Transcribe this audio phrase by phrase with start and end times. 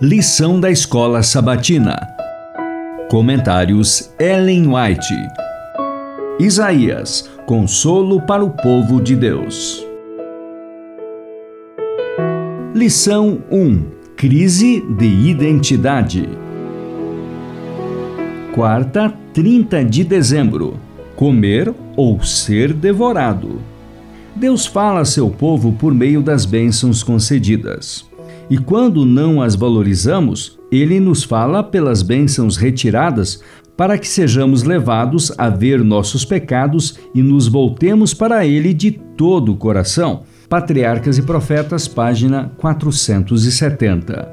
[0.00, 1.96] Lição da Escola Sabatina.
[3.08, 5.14] Comentários Ellen White.
[6.40, 9.86] Isaías, consolo para o povo de Deus.
[12.74, 13.84] Lição 1:
[14.16, 16.28] Crise de identidade.
[18.54, 20.80] Quarta, 30 de dezembro.
[21.14, 23.60] Comer ou ser devorado.
[24.34, 28.10] Deus fala a seu povo por meio das bênçãos concedidas.
[28.50, 33.42] E quando não as valorizamos, ele nos fala pelas bênçãos retiradas
[33.76, 39.52] para que sejamos levados a ver nossos pecados e nos voltemos para ele de todo
[39.52, 40.22] o coração.
[40.48, 44.28] Patriarcas e Profetas, página 470.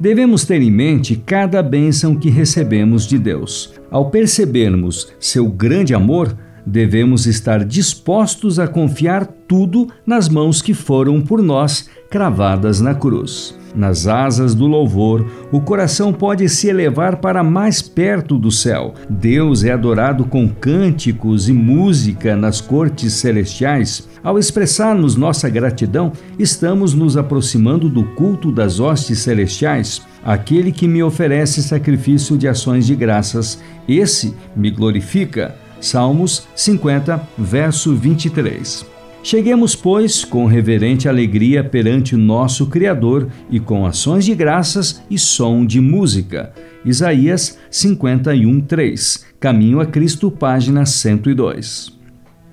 [0.00, 3.72] Devemos ter em mente cada bênção que recebemos de Deus.
[3.90, 6.36] Ao percebermos seu grande amor,
[6.70, 13.58] devemos estar dispostos a confiar tudo nas mãos que foram por nós cravadas na cruz.
[13.74, 18.94] Nas asas do louvor, o coração pode se elevar para mais perto do céu.
[19.08, 24.08] Deus é adorado com cânticos e música nas cortes celestiais.
[24.24, 30.02] Ao expressarmos nossa gratidão, estamos nos aproximando do culto das hostes celestiais.
[30.24, 35.54] Aquele que me oferece sacrifício de ações de graças, esse me glorifica.
[35.80, 38.86] Salmos 50, verso 23.
[39.22, 45.18] Cheguemos, pois, com reverente alegria perante o nosso Criador e com ações de graças e
[45.18, 46.52] som de música.
[46.84, 49.26] Isaías 51, 3.
[49.38, 51.98] Caminho a Cristo, página 102.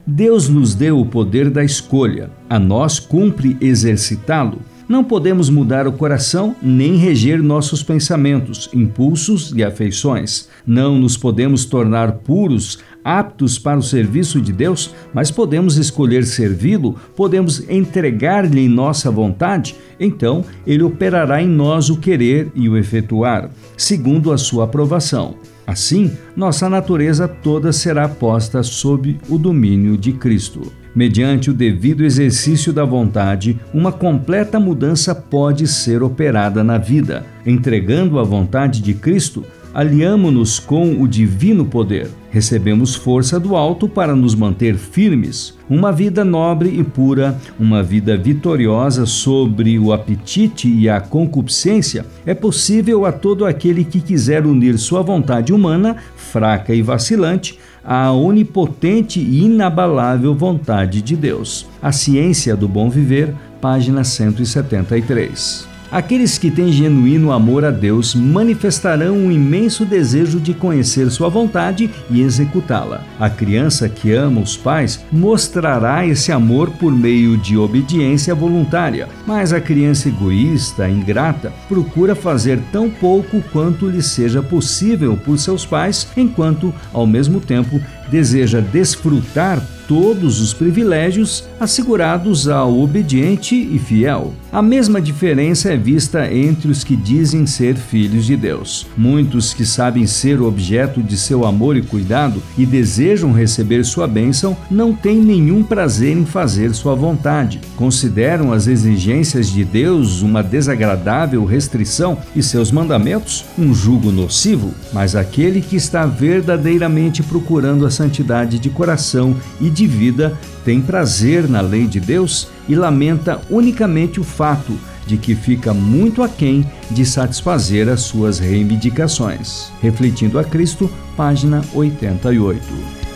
[0.05, 4.61] Deus nos deu o poder da escolha, a nós cumpre exercitá-lo.
[4.87, 10.47] Não podemos mudar o coração nem reger nossos pensamentos, impulsos e afeições.
[10.65, 16.97] Não nos podemos tornar puros, aptos para o serviço de Deus, mas podemos escolher servi-lo,
[17.15, 24.33] podemos entregar-lhe nossa vontade, então ele operará em nós o querer e o efetuar, segundo
[24.33, 25.35] a sua aprovação.
[25.65, 30.71] Assim, nossa natureza toda será posta sob o domínio de Cristo.
[30.95, 37.25] Mediante o devido exercício da vontade, uma completa mudança pode ser operada na vida.
[37.45, 39.45] Entregando a vontade de Cristo,
[39.77, 42.09] aliamo-nos com o divino poder.
[42.31, 45.53] Recebemos força do alto para nos manter firmes.
[45.69, 52.33] Uma vida nobre e pura, uma vida vitoriosa sobre o apetite e a concupiscência é
[52.33, 59.19] possível a todo aquele que quiser unir sua vontade humana, fraca e vacilante, à onipotente
[59.19, 61.67] e inabalável vontade de Deus.
[61.79, 65.76] A Ciência do Bom Viver, página 173.
[65.89, 71.89] Aqueles que têm genuíno amor a Deus manifestarão um imenso desejo de conhecer Sua vontade
[72.09, 73.05] e executá-la.
[73.17, 79.53] A criança que ama os pais mostrará esse amor por meio de obediência voluntária, mas
[79.53, 86.05] a criança egoísta, ingrata, procura fazer tão pouco quanto lhe seja possível por seus pais,
[86.17, 94.33] enquanto, ao mesmo tempo, deseja desfrutar todos os privilégios assegurados ao obediente e fiel.
[94.51, 98.87] A mesma diferença é vista entre os que dizem ser filhos de Deus.
[98.97, 104.57] Muitos que sabem ser objeto de seu amor e cuidado e desejam receber sua bênção
[104.69, 107.61] não têm nenhum prazer em fazer sua vontade.
[107.75, 115.15] Consideram as exigências de Deus uma desagradável restrição e seus mandamentos um jugo nocivo, mas
[115.15, 121.61] aquele que está verdadeiramente procurando a santidade de coração e de vida tem prazer na
[121.61, 127.87] lei de Deus e lamenta unicamente o fato de que fica muito aquém de satisfazer
[127.87, 129.71] as suas reivindicações.
[129.81, 133.06] Refletindo a Cristo, página 88.